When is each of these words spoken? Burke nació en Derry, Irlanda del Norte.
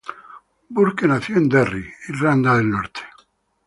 Burke 0.71 1.05
nació 1.07 1.37
en 1.37 1.47
Derry, 1.47 1.87
Irlanda 2.09 2.55
del 2.57 2.71
Norte. 2.71 3.01